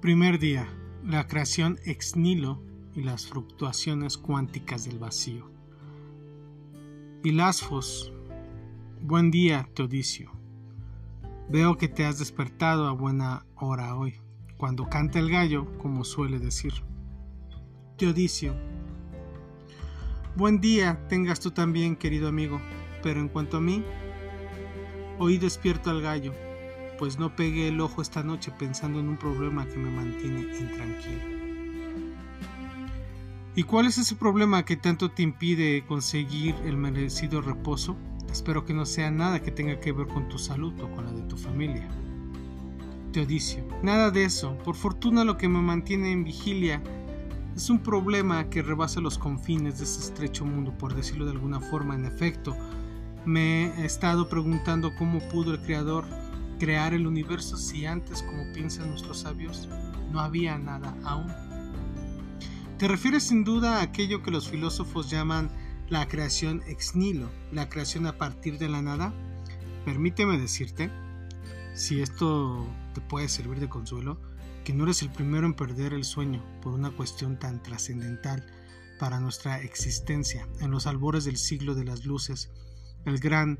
[0.00, 0.68] Primer día.
[1.02, 2.62] La creación ex nihilo
[2.94, 5.50] y las fluctuaciones cuánticas del vacío.
[7.24, 8.12] Hilasfos.
[9.02, 10.30] Buen día, Teodicio.
[11.48, 14.20] Veo que te has despertado a buena hora hoy,
[14.56, 16.74] cuando canta el gallo, como suele decir.
[17.96, 18.54] Teodicio.
[20.36, 22.60] Buen día tengas tú también, querido amigo,
[23.02, 23.82] pero en cuanto a mí,
[25.18, 26.47] hoy despierto al gallo
[26.98, 31.38] pues no pegué el ojo esta noche pensando en un problema que me mantiene intranquilo.
[33.54, 37.96] ¿Y cuál es ese problema que tanto te impide conseguir el merecido reposo?
[38.30, 41.12] Espero que no sea nada que tenga que ver con tu salud o con la
[41.12, 41.88] de tu familia.
[43.12, 44.56] Teodicio, nada de eso.
[44.58, 46.82] Por fortuna lo que me mantiene en vigilia
[47.56, 51.58] es un problema que rebasa los confines de este estrecho mundo, por decirlo de alguna
[51.58, 51.94] forma.
[51.96, 52.56] En efecto,
[53.24, 56.04] me he estado preguntando cómo pudo el Creador
[56.58, 59.68] crear el universo si antes, como piensan nuestros sabios,
[60.10, 61.32] no había nada aún?
[62.78, 65.50] Te refieres sin duda a aquello que los filósofos llaman
[65.88, 69.12] la creación ex nihilo, la creación a partir de la nada.
[69.84, 70.90] Permíteme decirte,
[71.74, 74.20] si esto te puede servir de consuelo,
[74.64, 78.44] que no eres el primero en perder el sueño por una cuestión tan trascendental
[78.98, 80.46] para nuestra existencia.
[80.60, 82.50] En los albores del siglo de las luces,
[83.06, 83.58] el gran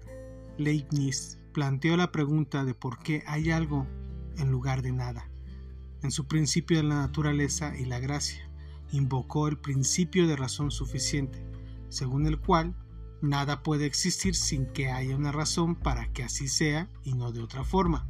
[0.59, 3.87] Leibniz planteó la pregunta de por qué hay algo
[4.37, 5.31] en lugar de nada.
[6.03, 8.51] En su principio de la naturaleza y la gracia,
[8.91, 11.45] invocó el principio de razón suficiente,
[11.89, 12.77] según el cual
[13.23, 17.41] nada puede existir sin que haya una razón para que así sea y no de
[17.41, 18.09] otra forma.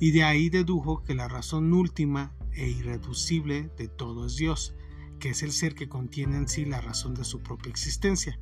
[0.00, 4.74] Y de ahí dedujo que la razón última e irreducible de todo es Dios,
[5.18, 8.38] que es el ser que contiene en sí la razón de su propia existencia,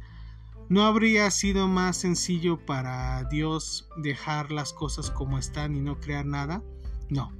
[0.70, 6.24] ¿No habría sido más sencillo para Dios dejar las cosas como están y no crear
[6.24, 6.62] nada?
[7.10, 7.32] No,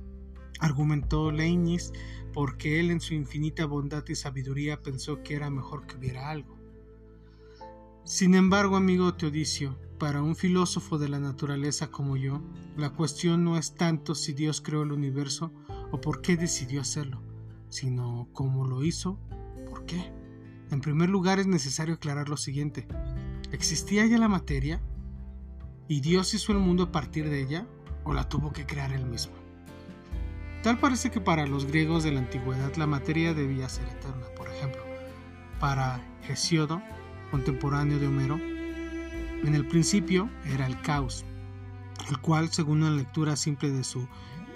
[0.60, 1.90] argumentó Leibniz,
[2.34, 6.58] porque él en su infinita bondad y sabiduría pensó que era mejor que hubiera algo.
[8.04, 12.42] Sin embargo, amigo Teodicio, para un filósofo de la naturaleza como yo,
[12.76, 15.50] la cuestión no es tanto si Dios creó el universo
[15.92, 17.22] o por qué decidió hacerlo,
[17.70, 19.18] sino cómo lo hizo,
[19.70, 20.12] por qué.
[20.70, 22.86] En primer lugar es necesario aclarar lo siguiente.
[23.54, 24.80] ¿Existía ya la materia?
[25.86, 27.68] ¿Y Dios hizo el mundo a partir de ella?
[28.02, 29.34] ¿O la tuvo que crear él mismo?
[30.64, 34.26] Tal parece que para los griegos de la antigüedad la materia debía ser eterna.
[34.36, 34.82] Por ejemplo,
[35.60, 36.82] para Hesíodo,
[37.30, 41.24] contemporáneo de Homero, en el principio era el caos,
[42.10, 44.08] el cual, según una lectura simple de su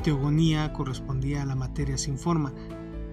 [0.03, 2.53] teogonía, correspondía a la materia sin forma.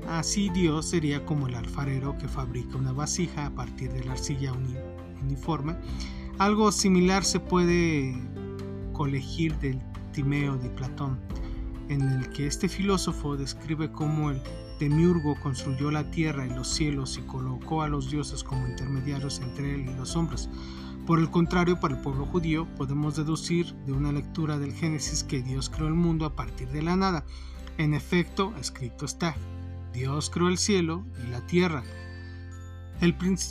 [0.10, 4.52] Así Dios sería como el alfarero que fabrica una vasija a partir de la arcilla
[4.52, 4.82] unida
[5.26, 5.76] uniforme.
[6.38, 8.16] Algo similar se puede
[8.94, 9.82] colegir del
[10.12, 11.20] Timeo de Platón,
[11.90, 14.42] en el que este filósofo describe cómo el
[14.80, 19.76] demiurgo construyó la tierra y los cielos y colocó a los dioses como intermediarios entre
[19.76, 20.50] él y los hombres.
[21.06, 25.44] Por el contrario, para el pueblo judío podemos deducir de una lectura del Génesis que
[25.44, 27.26] Dios creó el mundo a partir de la nada.
[27.78, 29.36] En efecto, escrito está,
[29.94, 31.84] Dios creó el cielo y la tierra.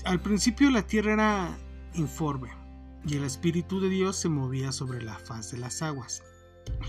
[0.05, 1.59] al principio la tierra era
[1.94, 2.50] informe,
[3.06, 6.22] y el Espíritu de Dios se movía sobre la faz de las aguas.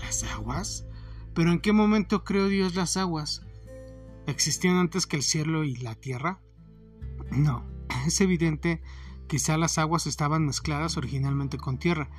[0.00, 0.86] ¿Las aguas?
[1.34, 3.42] ¿Pero en qué momento creó Dios las aguas?
[4.26, 6.40] ¿Existían antes que el cielo y la tierra?
[7.30, 7.64] No,
[8.06, 8.82] es evidente,
[9.28, 12.10] quizá las aguas estaban mezcladas originalmente con tierra,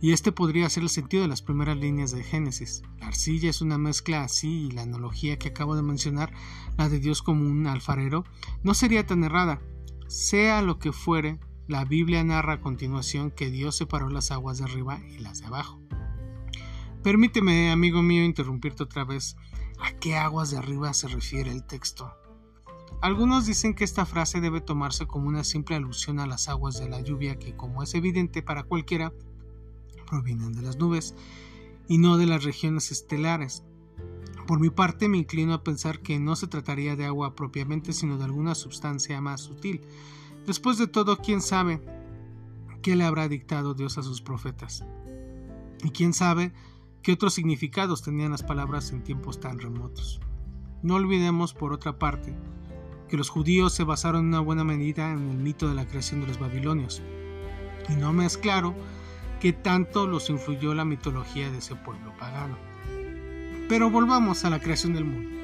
[0.00, 2.82] y este podría ser el sentido de las primeras líneas de Génesis.
[2.98, 6.32] La arcilla es una mezcla así y la analogía que acabo de mencionar,
[6.76, 8.24] la de Dios como un alfarero,
[8.64, 9.60] no sería tan errada.
[10.08, 11.38] Sea lo que fuere,
[11.68, 15.46] la Biblia narra a continuación que Dios separó las aguas de arriba y las de
[15.46, 15.80] abajo.
[17.02, 19.36] Permíteme, amigo mío, interrumpirte otra vez.
[19.80, 22.12] ¿A qué aguas de arriba se refiere el texto?
[23.00, 26.88] Algunos dicen que esta frase debe tomarse como una simple alusión a las aguas de
[26.88, 29.12] la lluvia que, como es evidente para cualquiera,
[30.06, 31.14] provienen de las nubes
[31.88, 33.64] y no de las regiones estelares.
[34.46, 38.18] Por mi parte me inclino a pensar que no se trataría de agua propiamente, sino
[38.18, 39.80] de alguna sustancia más sutil,
[40.46, 41.80] Después de todo, ¿quién sabe
[42.82, 44.84] qué le habrá dictado Dios a sus profetas?
[45.84, 46.52] ¿Y quién sabe
[47.02, 50.20] qué otros significados tenían las palabras en tiempos tan remotos?
[50.82, 52.34] No olvidemos, por otra parte,
[53.08, 56.22] que los judíos se basaron en una buena medida en el mito de la creación
[56.22, 57.02] de los babilonios,
[57.88, 58.74] y no me es claro
[59.40, 62.56] qué tanto los influyó la mitología de ese pueblo pagano.
[63.68, 65.41] Pero volvamos a la creación del mundo.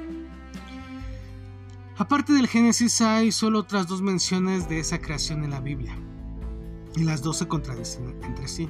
[1.98, 5.96] Aparte del Génesis hay solo otras dos menciones de esa creación en la Biblia,
[6.94, 8.68] y las dos se contradicen entre sí.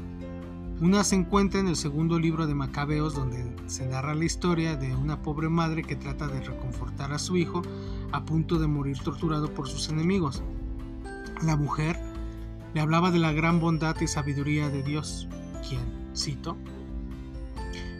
[0.80, 4.96] Una se encuentra en el segundo libro de Macabeos donde se narra la historia de
[4.96, 7.60] una pobre madre que trata de reconfortar a su hijo
[8.12, 10.42] a punto de morir torturado por sus enemigos.
[11.42, 12.00] La mujer
[12.72, 15.28] le hablaba de la gran bondad y sabiduría de Dios,
[15.68, 15.82] quien,
[16.16, 16.56] cito,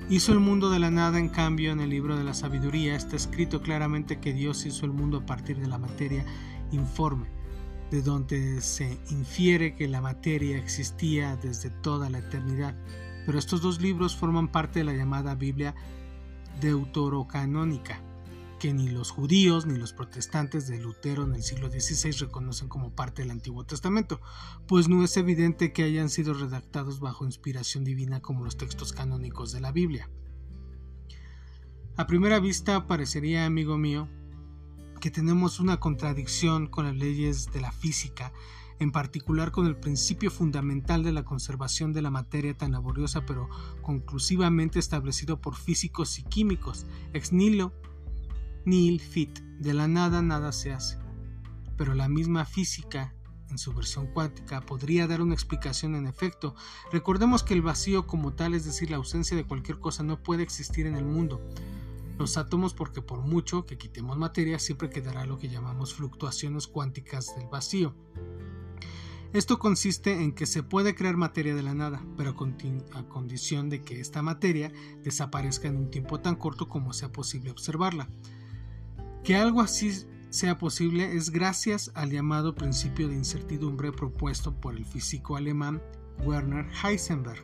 [0.08, 3.16] hizo el mundo de la nada, en cambio en el libro de la sabiduría está
[3.16, 6.24] escrito claramente que Dios hizo el mundo a partir de la materia
[6.72, 7.38] informe
[7.90, 12.74] de donde se infiere que la materia existía desde toda la eternidad.
[13.24, 15.74] Pero estos dos libros forman parte de la llamada Biblia
[16.60, 18.02] deuterocanónica,
[18.58, 22.94] que ni los judíos ni los protestantes de Lutero en el siglo XVI reconocen como
[22.94, 24.20] parte del Antiguo Testamento,
[24.66, 29.52] pues no es evidente que hayan sido redactados bajo inspiración divina como los textos canónicos
[29.52, 30.10] de la Biblia.
[31.96, 34.08] A primera vista parecería, amigo mío,
[35.00, 38.32] que tenemos una contradicción con las leyes de la física,
[38.80, 43.48] en particular con el principio fundamental de la conservación de la materia tan laboriosa pero
[43.82, 47.72] conclusivamente establecido por físicos y químicos, ex nihilo
[48.68, 50.98] nihil fit, de la nada nada se hace.
[51.76, 53.14] Pero la misma física,
[53.50, 56.54] en su versión cuántica, podría dar una explicación en efecto.
[56.92, 60.42] Recordemos que el vacío como tal, es decir, la ausencia de cualquier cosa, no puede
[60.42, 61.40] existir en el mundo
[62.18, 67.36] los átomos porque por mucho que quitemos materia siempre quedará lo que llamamos fluctuaciones cuánticas
[67.36, 67.94] del vacío.
[69.32, 73.82] Esto consiste en que se puede crear materia de la nada, pero a condición de
[73.82, 74.72] que esta materia
[75.04, 78.08] desaparezca en un tiempo tan corto como sea posible observarla.
[79.24, 84.84] Que algo así sea posible es gracias al llamado principio de incertidumbre propuesto por el
[84.84, 85.82] físico alemán
[86.24, 87.42] Werner Heisenberg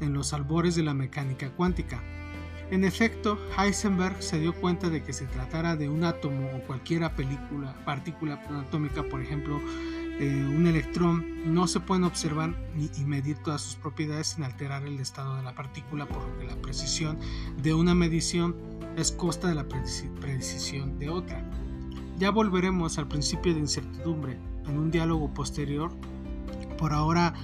[0.00, 2.02] en los albores de la mecánica cuántica.
[2.70, 7.02] En efecto, Heisenberg se dio cuenta de que se tratara de un átomo o cualquier
[7.84, 9.60] partícula atómica, por ejemplo,
[10.18, 14.98] eh, un electrón, no se pueden observar y medir todas sus propiedades sin alterar el
[14.98, 17.18] estado de la partícula, por lo que la precisión
[17.62, 18.56] de una medición
[18.96, 21.44] es costa de la precisión de otra.
[22.18, 25.92] Ya volveremos al principio de incertidumbre en un diálogo posterior.
[26.78, 27.34] Por ahora,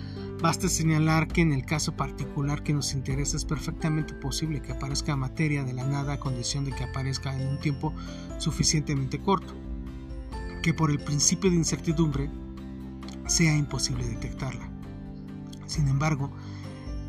[0.42, 5.14] Basta señalar que en el caso particular que nos interesa es perfectamente posible que aparezca
[5.14, 7.94] materia de la nada a condición de que aparezca en un tiempo
[8.38, 9.54] suficientemente corto,
[10.60, 12.28] que por el principio de incertidumbre
[13.32, 14.68] sea imposible detectarla.
[15.66, 16.30] Sin embargo,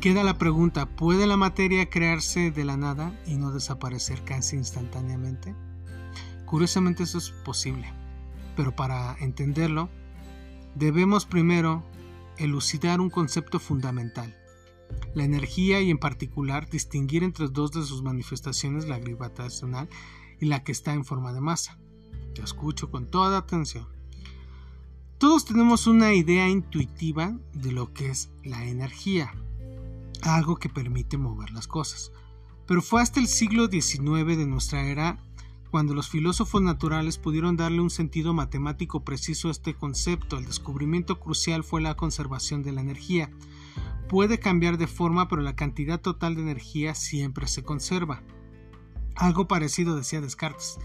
[0.00, 5.54] queda la pregunta, ¿puede la materia crearse de la nada y no desaparecer casi instantáneamente?
[6.46, 7.92] Curiosamente eso es posible,
[8.56, 9.90] pero para entenderlo,
[10.74, 11.84] debemos primero
[12.38, 14.34] elucidar un concepto fundamental.
[15.14, 19.90] La energía y en particular distinguir entre dos de sus manifestaciones, la gravitacional
[20.40, 21.78] y la que está en forma de masa.
[22.34, 23.94] Te escucho con toda atención.
[25.18, 29.32] Todos tenemos una idea intuitiva de lo que es la energía,
[30.22, 32.12] algo que permite mover las cosas.
[32.66, 35.18] Pero fue hasta el siglo XIX de nuestra era
[35.74, 41.18] cuando los filósofos naturales pudieron darle un sentido matemático preciso a este concepto, el descubrimiento
[41.18, 43.28] crucial fue la conservación de la energía.
[44.08, 48.22] Puede cambiar de forma, pero la cantidad total de energía siempre se conserva.
[49.16, 50.78] Algo parecido decía Descartes.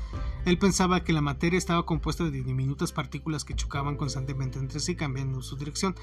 [0.45, 4.95] Él pensaba que la materia estaba compuesta de diminutas partículas que chocaban constantemente entre sí
[4.95, 5.95] cambiando su dirección,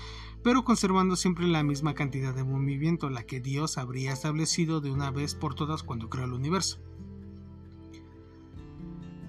[0.43, 5.11] pero conservando siempre la misma cantidad de movimiento, la que Dios habría establecido de una
[5.11, 6.81] vez por todas cuando creó el universo.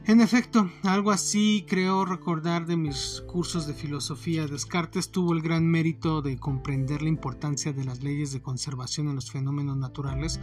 [0.07, 4.47] En efecto, algo así creo recordar de mis cursos de filosofía.
[4.47, 9.15] Descartes tuvo el gran mérito de comprender la importancia de las leyes de conservación en
[9.15, 10.39] los fenómenos naturales,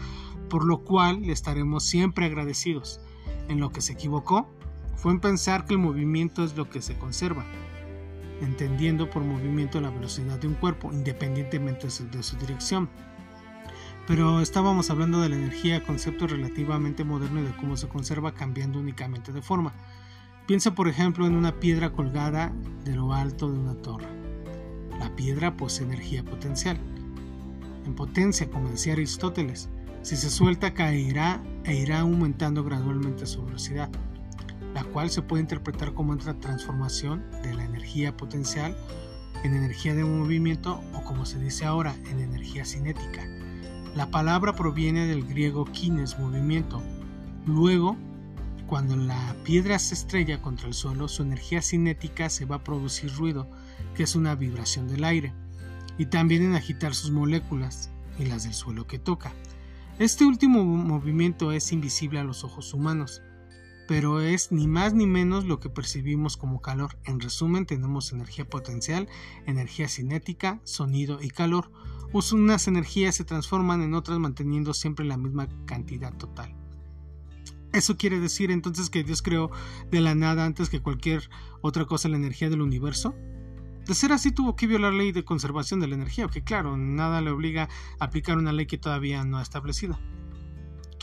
[0.51, 3.01] por lo cual le estaremos siempre agradecidos.
[3.49, 4.51] En lo que se equivocó
[4.97, 7.47] fue en pensar que el movimiento es lo que se conserva,
[8.43, 12.91] entendiendo por movimiento la velocidad de un cuerpo, independientemente de su dirección
[14.07, 19.33] pero estábamos hablando de la energía, concepto relativamente moderno de cómo se conserva cambiando únicamente
[19.33, 19.73] de forma.
[20.47, 22.53] Piensa por ejemplo en una piedra colgada
[22.85, 24.09] de lo alto de una torre.
[24.99, 26.79] La piedra posee energía potencial.
[27.87, 29.71] En potencia, como decía Aristóteles,
[30.03, 33.89] si se suelta caerá e irá aumentando gradualmente su velocidad,
[34.75, 38.77] la cual se puede interpretar como otra transformación de la energía potencial
[39.45, 43.27] en energía de movimiento o como se dice ahora en energía cinética
[43.95, 46.83] la palabra proviene del griego kines, movimiento.
[47.47, 47.97] Luego,
[48.67, 53.15] cuando la piedra se estrella contra el suelo, su energía cinética se va a producir
[53.15, 53.49] ruido,
[53.95, 55.33] que es una vibración del aire,
[55.97, 59.33] y también en agitar sus moléculas y las del suelo que toca.
[59.99, 63.23] Este último movimiento es invisible a los ojos humanos,
[63.87, 66.99] pero es ni más ni menos lo que percibimos como calor.
[67.05, 69.09] En resumen, tenemos energía potencial,
[69.47, 71.71] energía cinética, sonido y calor.
[72.15, 76.55] Unas energías se transforman en otras manteniendo siempre la misma cantidad total.
[77.73, 79.51] Eso quiere decir entonces que Dios creó
[79.91, 81.29] de la nada antes que cualquier
[81.61, 83.17] otra cosa la energía del universo.
[83.85, 86.77] De ser así tuvo que violar la ley de conservación de la energía, que claro,
[86.77, 87.69] nada le obliga
[87.99, 89.99] a aplicar una ley que todavía no ha establecido.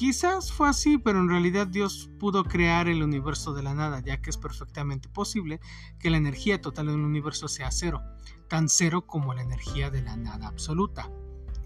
[0.01, 4.19] Quizás fue así, pero en realidad Dios pudo crear el universo de la nada, ya
[4.19, 5.59] que es perfectamente posible
[5.99, 8.01] que la energía total del universo sea cero,
[8.47, 11.11] tan cero como la energía de la nada absoluta.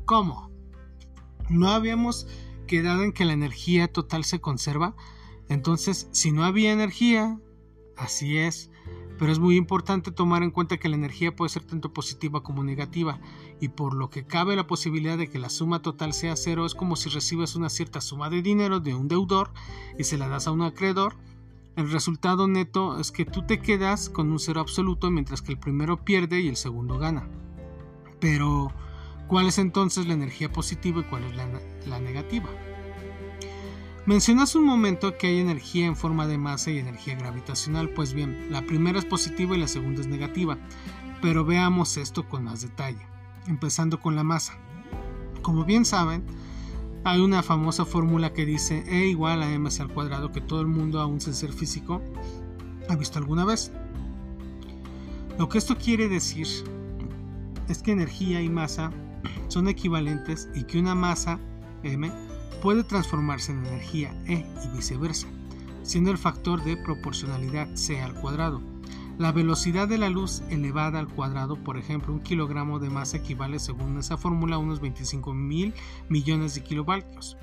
[0.03, 0.51] ¿Cómo?
[1.47, 2.27] ¿No habíamos
[2.67, 4.97] quedado en que la energía total se conserva?
[5.47, 7.39] Entonces, si no había energía,
[7.95, 8.69] así es,
[9.17, 12.63] pero es muy importante tomar en cuenta que la energía puede ser tanto positiva como
[12.63, 13.19] negativa,
[13.59, 16.75] y por lo que cabe la posibilidad de que la suma total sea cero es
[16.75, 19.51] como si recibes una cierta suma de dinero de un deudor
[19.97, 21.15] y se la das a un acreedor.
[21.75, 25.59] El resultado neto es que tú te quedas con un cero absoluto mientras que el
[25.59, 27.27] primero pierde y el segundo gana.
[28.19, 28.71] Pero,
[29.27, 31.47] ¿cuál es entonces la energía positiva y cuál es la,
[31.85, 32.49] la negativa?
[34.05, 38.13] Mencioné hace un momento que hay energía en forma de masa y energía gravitacional, pues
[38.13, 40.59] bien, la primera es positiva y la segunda es negativa,
[41.23, 43.01] pero veamos esto con más detalle,
[43.47, 44.53] empezando con la masa.
[45.41, 46.23] Como bien saben,
[47.03, 50.67] hay una famosa fórmula que dice E igual a mc al cuadrado que todo el
[50.67, 51.99] mundo, aún sin ser físico,
[52.87, 53.71] ha visto alguna vez.
[55.39, 56.45] Lo que esto quiere decir
[57.67, 58.91] es que energía y masa
[59.47, 61.39] son equivalentes y que una masa
[61.81, 65.27] m puede transformarse en energía E y viceversa,
[65.83, 68.61] siendo el factor de proporcionalidad C al cuadrado.
[69.17, 73.59] La velocidad de la luz elevada al cuadrado, por ejemplo, un kilogramo de masa equivale
[73.59, 75.73] según esa fórmula a unos 25 mil
[76.09, 77.37] millones de kilovatios,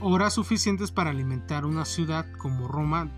[0.00, 3.10] horas suficientes para alimentar una ciudad como Roma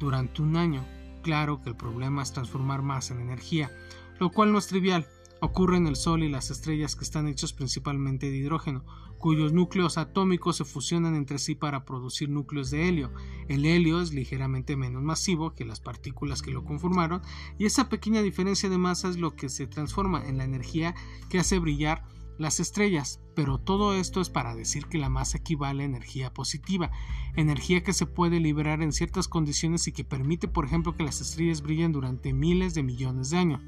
[0.00, 0.84] durante un año.
[1.22, 3.70] Claro que el problema es transformar masa en energía,
[4.18, 5.06] lo cual no es trivial.
[5.44, 8.82] Ocurre en el Sol y las estrellas que están hechos principalmente de hidrógeno,
[9.18, 13.12] cuyos núcleos atómicos se fusionan entre sí para producir núcleos de helio.
[13.46, 17.20] El helio es ligeramente menos masivo que las partículas que lo conformaron
[17.58, 20.94] y esa pequeña diferencia de masa es lo que se transforma en la energía
[21.28, 22.06] que hace brillar
[22.38, 26.90] las estrellas, pero todo esto es para decir que la masa equivale a energía positiva,
[27.36, 31.20] energía que se puede liberar en ciertas condiciones y que permite, por ejemplo, que las
[31.20, 33.60] estrellas brillen durante miles de millones de años.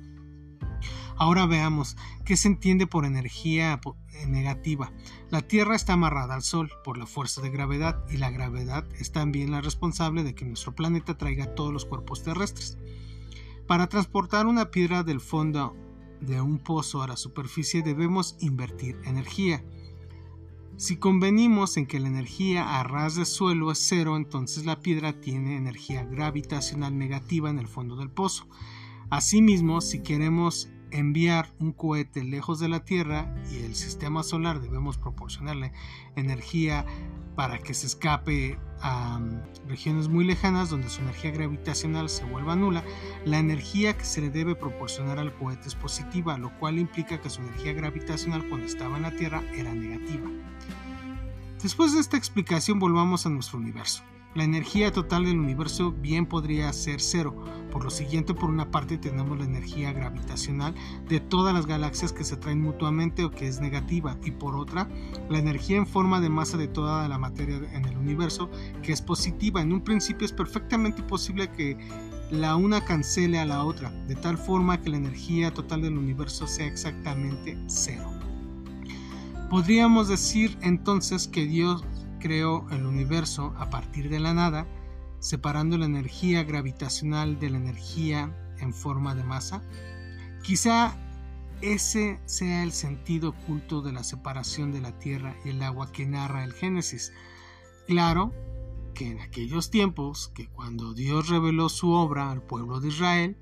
[1.18, 3.80] Ahora veamos qué se entiende por energía
[4.12, 4.92] eh, negativa.
[5.30, 9.12] La Tierra está amarrada al Sol por la fuerza de gravedad y la gravedad es
[9.12, 12.76] también la responsable de que nuestro planeta traiga todos los cuerpos terrestres.
[13.66, 15.74] Para transportar una piedra del fondo
[16.20, 19.64] de un pozo a la superficie debemos invertir energía.
[20.76, 25.18] Si convenimos en que la energía a ras de suelo es cero, entonces la piedra
[25.20, 28.46] tiene energía gravitacional negativa en el fondo del pozo.
[29.08, 34.98] Asimismo, si queremos enviar un cohete lejos de la Tierra y el sistema solar debemos
[34.98, 35.72] proporcionarle
[36.14, 36.84] energía
[37.34, 42.56] para que se escape a mm, regiones muy lejanas donde su energía gravitacional se vuelva
[42.56, 42.82] nula,
[43.24, 47.30] la energía que se le debe proporcionar al cohete es positiva, lo cual implica que
[47.30, 50.30] su energía gravitacional cuando estaba en la Tierra era negativa.
[51.62, 54.02] Después de esta explicación volvamos a nuestro universo.
[54.36, 57.34] La energía total del universo bien podría ser cero.
[57.72, 60.74] Por lo siguiente, por una parte tenemos la energía gravitacional
[61.08, 64.18] de todas las galaxias que se atraen mutuamente o que es negativa.
[64.22, 64.90] Y por otra,
[65.30, 68.50] la energía en forma de masa de toda la materia en el universo
[68.82, 69.62] que es positiva.
[69.62, 71.78] En un principio es perfectamente posible que
[72.30, 76.46] la una cancele a la otra, de tal forma que la energía total del universo
[76.46, 78.12] sea exactamente cero.
[79.48, 81.86] Podríamos decir entonces que Dios
[82.18, 84.66] creó el universo a partir de la nada,
[85.18, 89.62] separando la energía gravitacional de la energía en forma de masa?
[90.42, 90.96] Quizá
[91.62, 96.06] ese sea el sentido oculto de la separación de la tierra y el agua que
[96.06, 97.12] narra el Génesis.
[97.86, 98.32] Claro
[98.94, 103.36] que en aquellos tiempos, que cuando Dios reveló su obra al pueblo de Israel,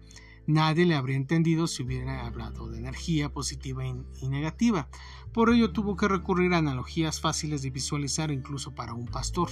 [0.47, 4.89] nadie le habría entendido si hubiera hablado de energía positiva y negativa.
[5.33, 9.49] Por ello tuvo que recurrir a analogías fáciles de visualizar incluso para un pastor.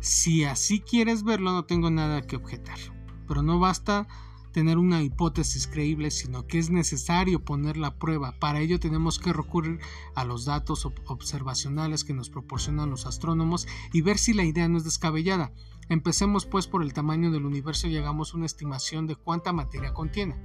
[0.00, 2.78] Si así quieres verlo, no tengo nada que objetar.
[3.26, 4.06] Pero no basta
[4.52, 8.32] tener una hipótesis creíble, sino que es necesario ponerla a prueba.
[8.38, 9.80] Para ello tenemos que recurrir
[10.14, 14.78] a los datos observacionales que nos proporcionan los astrónomos y ver si la idea no
[14.78, 15.52] es descabellada.
[15.88, 20.36] Empecemos pues por el tamaño del universo y hagamos una estimación de cuánta materia contiene.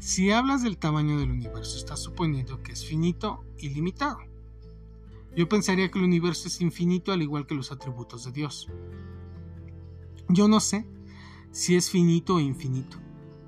[0.00, 4.18] Si hablas del tamaño del universo, estás suponiendo que es finito y limitado.
[5.36, 8.68] Yo pensaría que el universo es infinito al igual que los atributos de Dios.
[10.28, 10.86] Yo no sé
[11.54, 12.98] si es finito o infinito,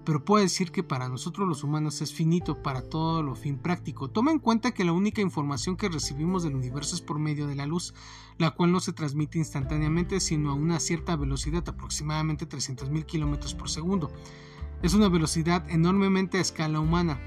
[0.05, 4.09] pero puedo decir que para nosotros los humanos es finito para todo lo fin práctico.
[4.09, 7.57] Toma en cuenta que la única información que recibimos del universo es por medio de
[7.57, 7.95] la luz,
[8.39, 13.69] la cual no se transmite instantáneamente sino a una cierta velocidad, aproximadamente 300.000 km por
[13.69, 14.13] segundo.
[14.85, 17.19] Es una velocidad enormemente a escala humana,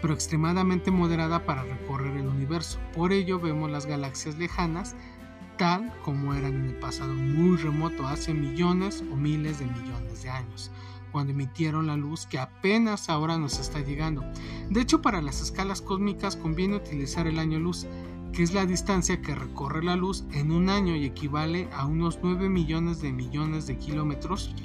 [0.00, 2.78] pero extremadamente moderada para recorrer el universo.
[2.94, 4.96] Por ello vemos las galaxias lejanas
[5.62, 10.28] tal como eran en el pasado muy remoto, hace millones o miles de millones de
[10.28, 10.72] años
[11.12, 14.24] cuando emitieron la luz que apenas ahora nos está llegando.
[14.70, 17.86] De hecho, para las escalas cósmicas conviene utilizar el año luz,
[18.32, 22.18] que es la distancia que recorre la luz en un año y equivale a unos
[22.20, 24.56] 9 millones de millones de kilómetros.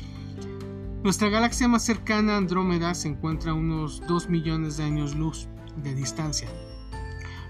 [1.03, 5.47] Nuestra galaxia más cercana, Andrómeda, se encuentra a unos 2 millones de años luz
[5.83, 6.49] de distancia,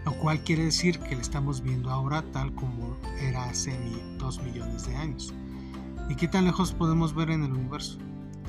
[0.07, 3.77] lo cual quiere decir que la estamos viendo ahora tal como era hace
[4.17, 5.33] 2 millones de años.
[6.07, 7.97] ¿Y qué tan lejos podemos ver en el universo?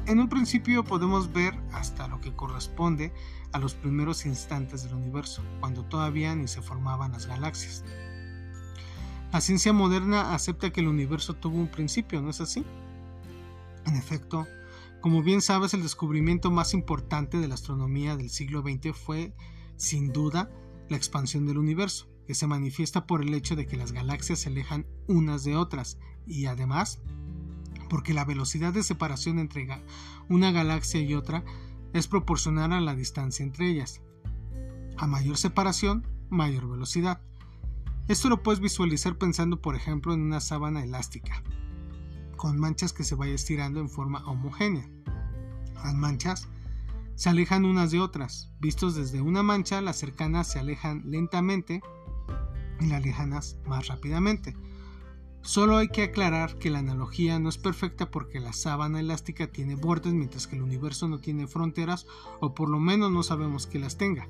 [0.07, 3.13] En un principio podemos ver hasta lo que corresponde
[3.51, 7.83] a los primeros instantes del universo, cuando todavía ni se formaban las galaxias.
[9.33, 12.65] La ciencia moderna acepta que el universo tuvo un principio, ¿no es así?
[13.85, 14.47] En efecto,
[15.01, 19.35] como bien sabes, el descubrimiento más importante de la astronomía del siglo XX fue,
[19.75, 20.49] sin duda,
[20.89, 24.49] la expansión del universo, que se manifiesta por el hecho de que las galaxias se
[24.49, 27.01] alejan unas de otras y además
[27.89, 29.67] porque la velocidad de separación entre
[30.29, 31.45] una galaxia y otra
[31.93, 34.03] es proporcional a la distancia entre ellas.
[34.97, 37.23] A mayor separación, mayor velocidad.
[38.09, 41.43] Esto lo puedes visualizar pensando por ejemplo en una sábana elástica,
[42.37, 44.89] con manchas que se vaya estirando en forma homogénea.
[45.75, 46.49] Las manchas
[47.19, 48.53] se alejan unas de otras.
[48.61, 51.83] Vistos desde una mancha, las cercanas se alejan lentamente
[52.79, 54.55] y las lejanas más rápidamente.
[55.43, 59.75] Solo hay que aclarar que la analogía no es perfecta porque la sábana elástica tiene
[59.75, 62.07] bordes mientras que el universo no tiene fronteras
[62.39, 64.29] o por lo menos no sabemos que las tenga.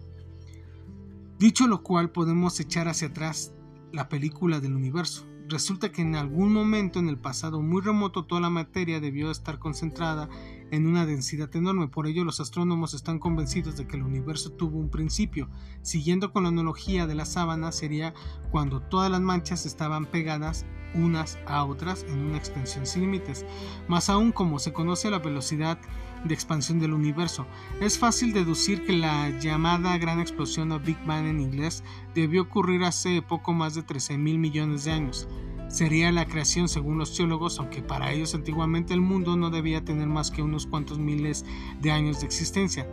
[1.39, 3.53] Dicho lo cual podemos echar hacia atrás
[3.93, 5.27] la película del universo.
[5.49, 9.59] Resulta que en algún momento en el pasado muy remoto toda la materia debió estar
[9.59, 10.29] concentrada
[10.71, 11.89] en una densidad enorme.
[11.89, 15.49] Por ello los astrónomos están convencidos de que el universo tuvo un principio.
[15.81, 18.13] Siguiendo con la analogía de la sábana sería
[18.51, 23.47] cuando todas las manchas estaban pegadas unas a otras en una extensión sin límites.
[23.89, 25.79] Más aún como se conoce la velocidad
[26.25, 27.47] de expansión del universo,
[27.81, 32.85] es fácil deducir que la llamada gran explosión o Big Bang en inglés debió ocurrir
[32.85, 35.29] hace poco más de 13 mil millones de años
[35.69, 40.09] sería la creación según los teólogos, aunque para ellos antiguamente el mundo no debía tener
[40.09, 41.45] más que unos cuantos miles
[41.81, 42.89] de años de existencia.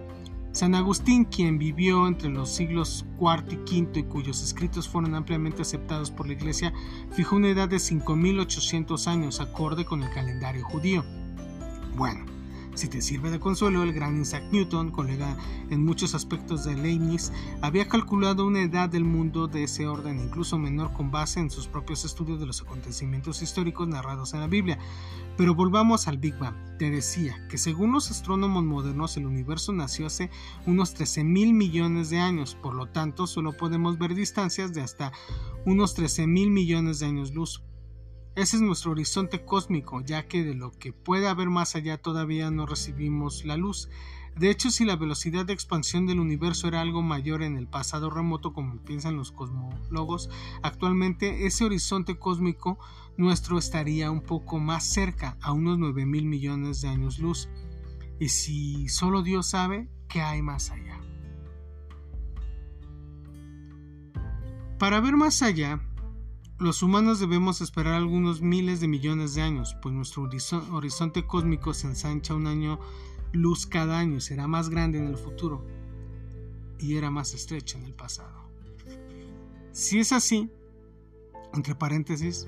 [0.51, 5.63] San Agustín, quien vivió entre los siglos IV y V y cuyos escritos fueron ampliamente
[5.63, 6.73] aceptados por la Iglesia,
[7.11, 11.03] fijó una edad de 5.800 años acorde con el calendario judío.
[11.97, 12.25] Bueno,
[12.75, 15.37] si te sirve de consuelo, el gran Isaac Newton, colega
[15.69, 20.57] en muchos aspectos de Leibniz, había calculado una edad del mundo de ese orden, incluso
[20.57, 24.77] menor con base en sus propios estudios de los acontecimientos históricos narrados en la Biblia.
[25.37, 26.55] Pero volvamos al Big Bang.
[26.77, 30.29] Te decía que según los astrónomos modernos el universo nació hace
[30.65, 35.11] unos 13 mil millones de años, por lo tanto solo podemos ver distancias de hasta
[35.65, 37.63] unos 13 mil millones de años luz.
[38.35, 42.51] Ese es nuestro horizonte cósmico, ya que de lo que puede haber más allá todavía
[42.51, 43.87] no recibimos la luz.
[44.37, 48.09] De hecho, si la velocidad de expansión del universo era algo mayor en el pasado
[48.09, 50.29] remoto, como piensan los cosmólogos,
[50.61, 52.77] actualmente ese horizonte cósmico
[53.15, 57.47] nuestro estaría un poco más cerca, a unos 9 mil millones de años luz.
[58.19, 60.99] Y si solo Dios sabe qué hay más allá.
[64.77, 65.79] Para ver más allá,
[66.57, 70.29] los humanos debemos esperar algunos miles de millones de años, pues nuestro
[70.71, 72.79] horizonte cósmico se ensancha un año
[73.33, 75.65] luz cada año será más grande en el futuro
[76.79, 78.49] y era más estrecho en el pasado.
[79.71, 80.49] Si es así,
[81.53, 82.47] entre paréntesis,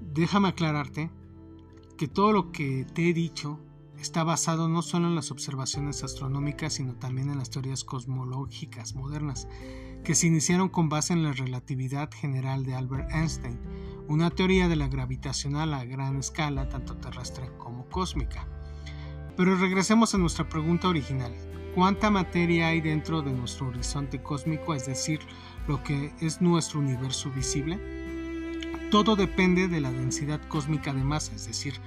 [0.00, 1.10] déjame aclararte
[1.96, 3.58] que todo lo que te he dicho
[3.98, 9.48] está basado no solo en las observaciones astronómicas, sino también en las teorías cosmológicas modernas
[10.06, 13.58] que se iniciaron con base en la relatividad general de Albert Einstein,
[14.06, 18.46] una teoría de la gravitacional a gran escala, tanto terrestre como cósmica.
[19.36, 21.34] Pero regresemos a nuestra pregunta original.
[21.74, 25.18] ¿Cuánta materia hay dentro de nuestro horizonte cósmico, es decir,
[25.66, 27.80] lo que es nuestro universo visible?
[28.92, 31.80] Todo depende de la densidad cósmica de masa, es decir,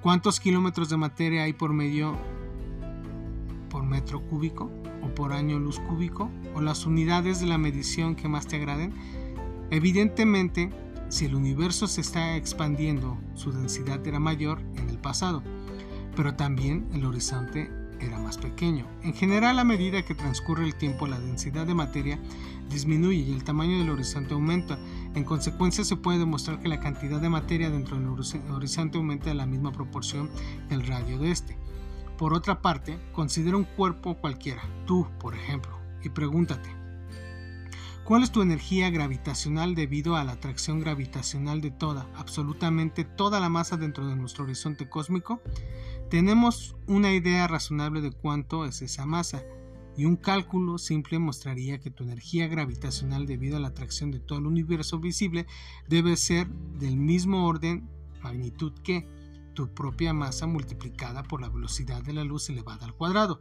[0.00, 2.16] cuántos kilómetros de materia hay por medio
[3.70, 4.70] por metro cúbico
[5.02, 8.92] o por año luz cúbico o las unidades de la medición que más te agraden.
[9.70, 10.70] Evidentemente,
[11.08, 15.42] si el universo se está expandiendo, su densidad era mayor en el pasado,
[16.14, 18.86] pero también el horizonte era más pequeño.
[19.02, 22.18] En general, a medida que transcurre el tiempo, la densidad de materia
[22.70, 24.78] disminuye y el tamaño del horizonte aumenta.
[25.14, 28.08] En consecuencia, se puede demostrar que la cantidad de materia dentro del
[28.52, 30.30] horizonte aumenta en la misma proporción
[30.68, 31.56] que el radio de este.
[32.20, 36.68] Por otra parte, considera un cuerpo cualquiera, tú, por ejemplo, y pregúntate,
[38.04, 43.48] ¿cuál es tu energía gravitacional debido a la atracción gravitacional de toda, absolutamente toda la
[43.48, 45.40] masa dentro de nuestro horizonte cósmico?
[46.10, 49.42] Tenemos una idea razonable de cuánto es esa masa,
[49.96, 54.40] y un cálculo simple mostraría que tu energía gravitacional debido a la atracción de todo
[54.40, 55.46] el universo visible
[55.88, 57.88] debe ser del mismo orden
[58.22, 59.08] magnitud que
[59.54, 63.40] tu propia masa multiplicada por la velocidad de la luz elevada al cuadrado,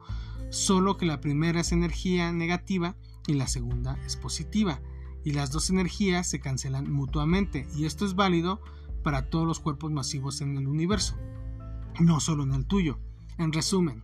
[0.50, 2.96] solo que la primera es energía negativa
[3.28, 4.82] y la segunda es positiva,
[5.24, 8.62] y las dos energías se cancelan mutuamente, y esto es válido
[9.04, 11.18] para todos los cuerpos masivos en el universo
[12.00, 13.00] no solo en el tuyo.
[13.38, 14.04] En resumen,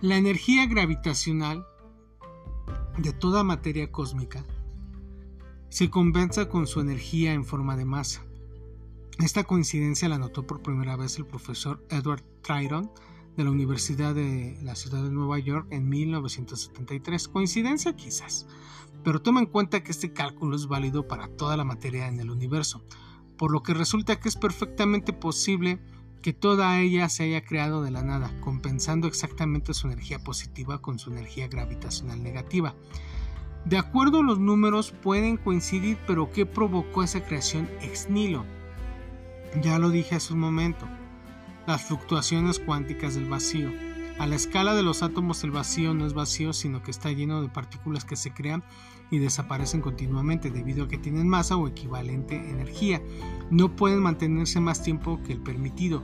[0.00, 1.66] la energía gravitacional
[2.98, 4.44] de toda materia cósmica
[5.68, 8.24] se compensa con su energía en forma de masa.
[9.20, 12.90] Esta coincidencia la notó por primera vez el profesor Edward Triton
[13.36, 17.28] de la Universidad de la Ciudad de Nueva York en 1973.
[17.28, 18.48] Coincidencia quizás,
[19.04, 22.30] pero toma en cuenta que este cálculo es válido para toda la materia en el
[22.30, 22.82] universo,
[23.38, 25.80] por lo que resulta que es perfectamente posible
[26.20, 30.98] que toda ella se haya creado de la nada, compensando exactamente su energía positiva con
[30.98, 32.74] su energía gravitacional negativa.
[33.64, 38.44] De acuerdo, los números pueden coincidir, pero ¿qué provocó esa creación ex nihilo?
[39.62, 40.86] Ya lo dije hace un momento,
[41.66, 43.70] las fluctuaciones cuánticas del vacío.
[44.18, 47.40] A la escala de los átomos el vacío no es vacío, sino que está lleno
[47.40, 48.64] de partículas que se crean
[49.10, 53.00] y desaparecen continuamente debido a que tienen masa o equivalente energía.
[53.50, 56.02] No pueden mantenerse más tiempo que el permitido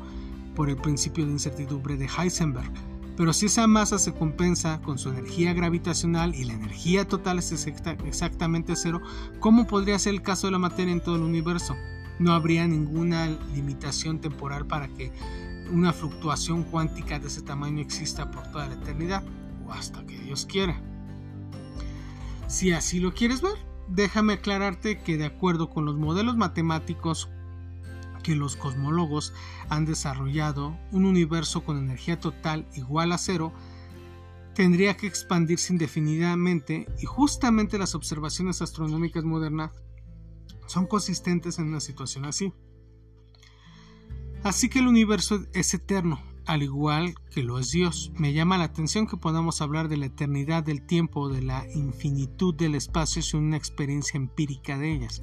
[0.55, 2.73] por el principio de incertidumbre de Heisenberg.
[3.17, 7.53] Pero si esa masa se compensa con su energía gravitacional y la energía total es
[7.53, 9.01] exactamente cero,
[9.41, 11.75] ¿cómo podría ser el caso de la materia en todo el universo?
[12.21, 15.11] No habría ninguna limitación temporal para que
[15.73, 19.25] una fluctuación cuántica de ese tamaño exista por toda la eternidad
[19.67, 20.81] o hasta que Dios quiera.
[22.47, 23.55] Si así lo quieres ver,
[23.89, 27.31] déjame aclararte que de acuerdo con los modelos matemáticos
[28.23, 29.33] que los cosmólogos
[29.71, 33.53] han desarrollado, un universo con energía total igual a cero
[34.55, 39.71] tendría que expandirse indefinidamente y justamente las observaciones astronómicas modernas
[40.71, 42.53] son consistentes en una situación así.
[44.45, 48.13] Así que el universo es eterno, al igual que lo es Dios.
[48.15, 52.55] Me llama la atención que podamos hablar de la eternidad del tiempo, de la infinitud
[52.55, 55.23] del espacio sin una experiencia empírica de ellas.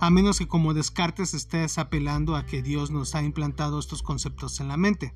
[0.00, 4.60] A menos que como Descartes estés apelando a que Dios nos ha implantado estos conceptos
[4.60, 5.14] en la mente.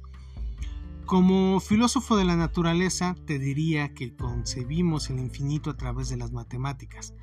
[1.07, 6.33] Como filósofo de la naturaleza, te diría que concebimos el infinito a través de las
[6.33, 7.15] matemáticas.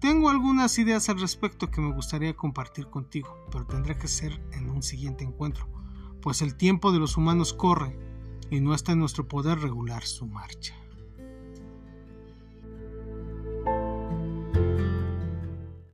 [0.00, 4.70] Tengo algunas ideas al respecto que me gustaría compartir contigo, pero tendrá que ser en
[4.70, 5.74] un siguiente encuentro
[6.24, 7.98] pues el tiempo de los humanos corre
[8.50, 10.74] y no está en nuestro poder regular su marcha.